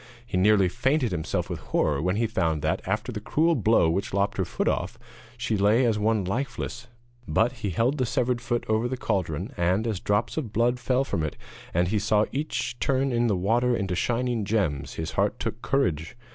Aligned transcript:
He 0.25 0.35
nearly 0.35 0.67
fainted 0.67 1.11
himself 1.11 1.47
with 1.47 1.59
horror 1.59 2.01
when 2.01 2.15
he 2.15 2.25
found 2.25 2.63
that, 2.63 2.81
after 2.87 3.11
the 3.11 3.19
cruel 3.21 3.53
blow 3.53 3.87
which 3.87 4.15
lopped 4.15 4.37
her 4.37 4.45
foot 4.45 4.67
off, 4.67 4.97
she 5.37 5.55
lay 5.55 5.85
as 5.85 5.99
one 5.99 6.25
lifeless; 6.25 6.87
but 7.27 7.51
he 7.51 7.69
held 7.69 7.99
the 7.99 8.05
severed 8.07 8.41
foot 8.41 8.63
over 8.67 8.87
the 8.87 8.97
cauldron, 8.97 9.53
and, 9.57 9.85
as 9.85 9.99
drops 9.99 10.37
of 10.37 10.51
blood 10.51 10.79
fell 10.79 11.03
from 11.03 11.21
it, 11.21 11.35
and 11.71 11.89
he 11.89 11.99
saw 11.99 12.25
each 12.31 12.79
turn 12.79 13.11
in 13.11 13.27
the 13.27 13.37
water 13.37 13.75
into 13.77 13.93
shining 13.93 14.43
gems, 14.43 14.95
his 14.95 15.11
heart 15.11 15.37
took 15.39 15.61
courage. 15.61 16.17